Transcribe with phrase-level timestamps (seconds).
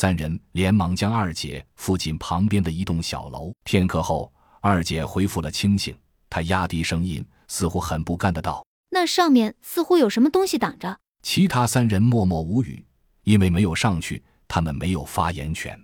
[0.00, 3.52] 三人连忙将二姐扶进旁边的一栋小楼。
[3.64, 5.94] 片刻后，二姐恢复了清醒，
[6.30, 12.82] 她压低声音，似乎很不甘的道：“那上面似乎有什么东西挡着。”其他三人默默无语，
[13.24, 15.78] 因为没有上去，他们没有发言权。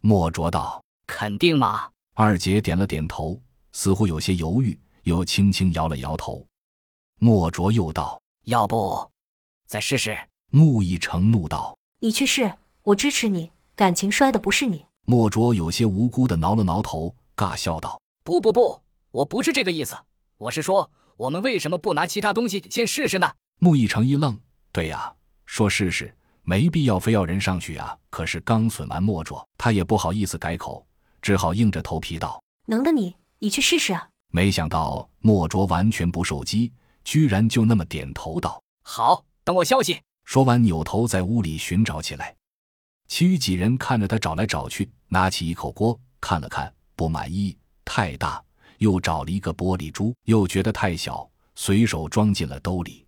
[0.00, 3.40] 莫卓道：“肯定吗？”二姐点了点头，
[3.70, 6.44] 似乎有些犹豫，又轻轻摇了摇头。
[7.20, 9.08] 莫卓又道：“要不，
[9.68, 10.18] 再试试？”
[10.50, 12.52] 穆一成怒道：“你去试，
[12.84, 13.50] 我支持你。
[13.76, 19.96] 感情摔的不是你。”莫卓有些无辜的挠了挠头，尬笑道：“不不不，我不是这个意思。
[20.38, 24.38] 我是说，我们为什么不拿其他东西先试试呢？”穆一成一愣
[24.72, 25.12] ：“对呀，
[25.44, 27.96] 说试试，没必要非要人上去啊。
[28.10, 30.86] 可是刚损完莫卓，他也不好意思改口。”
[31.20, 42.34] 只好硬着头皮道：“能的，你你去试试啊！”没想到莫卓完全不受激，居然就那么点头道：“好，等我消息。”说完，扭头在屋里寻找起来。
[43.06, 48.42] 其余几人看着他找来找去，拿起一口锅看了看，不满意，太大；
[48.78, 53.06] 又找了一个玻璃珠，又觉得太小，随手装进了兜里。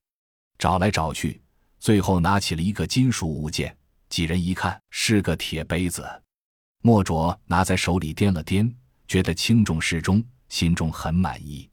[0.59, 1.41] 找来找去，
[1.79, 3.77] 最后拿起了一个金属物件，
[4.09, 6.07] 几人一看，是个铁杯子。
[6.83, 8.73] 莫卓拿在手里掂了掂，
[9.09, 11.69] 觉得轻重适中，心中很满意。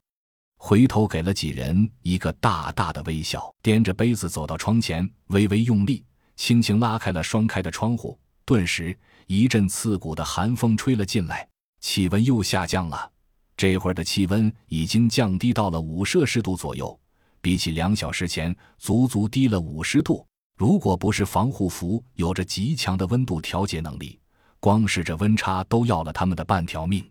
[0.56, 6.04] 回头给了几人一个大大的微笑，掂着杯子走到窗前，微微用力，
[6.36, 8.18] 轻轻拉开了双开的窗户。
[8.44, 8.96] 顿时，
[9.26, 11.48] 一阵刺骨的寒风吹了进来，
[11.80, 13.10] 气温又下降了。
[13.56, 16.98] 这会儿的气温已经降低到了五摄氏度左右，
[17.40, 20.26] 比起两小时前，足足低了五十度。
[20.56, 24.20] 如果不是防护服有着极强的温度调节能力，
[24.60, 27.08] 光是这温差都要了他们的半条命。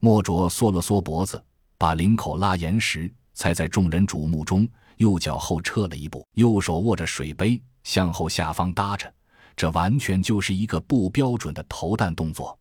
[0.00, 1.42] 莫卓缩了缩脖子，
[1.78, 9.12] 把领口拉严实，才在众人瞩目中右脚后撤了一步，右手握着水杯向后下方搭着。
[9.56, 12.58] 这完全就是一个不标准的投弹动作。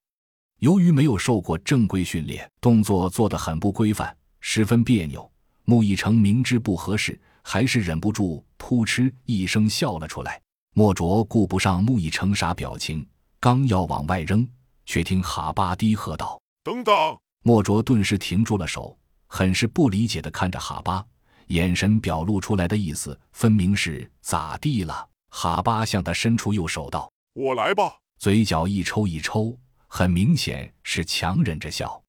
[0.59, 5.27] 由于没有受过正规训练，动作做得很不规范，十分别扭。
[5.65, 10.39] 穆一成明知不合适，还是忍不住扑哧一声笑了出来。
[10.75, 13.05] 莫卓顾不上穆一成啥表情。
[13.39, 14.47] 刚要往外扔，
[14.85, 16.93] 却听哈巴低喝道：“等等！”
[17.43, 18.97] 莫卓顿时停住了手，
[19.27, 21.05] 很是不理解的看着哈巴，
[21.47, 25.09] 眼神表露出来的意思分明是咋地了。
[25.35, 29.57] 哈巴向他伸出右手道：“我来吧。”嘴角一抽一抽，
[29.87, 31.99] 很明显是强忍着笑。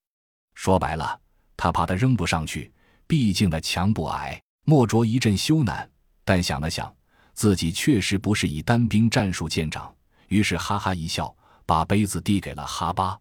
[0.52, 1.18] 说白了，
[1.56, 2.70] 他怕他扔不上去，
[3.06, 4.38] 毕竟那墙不矮。
[4.66, 5.88] 莫卓一阵羞赧，
[6.22, 6.94] 但想了想，
[7.32, 9.92] 自己确实不是以单兵战术见长。
[10.28, 13.18] 于是哈哈一笑，把杯子递给了哈巴。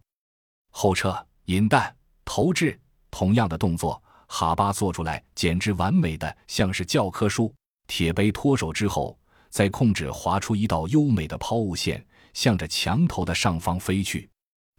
[0.70, 2.78] 后撤，引弹，投掷，
[3.10, 7.52] 同样的动作，哈巴做出来简直完美的像是教科书。
[7.86, 9.18] 铁杯脱手之后，
[9.54, 14.28] 在控制划出一道优美的抛物线，向着墙头的上方飞去。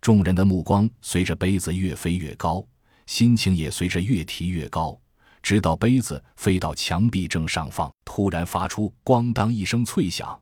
[0.01, 2.61] 众人的目光随着杯子越飞越高，
[3.05, 4.99] 心情也随着越提越高，
[5.41, 10.37] 直到杯子飞到墙壁正上方，突然发出咣当一声脆响。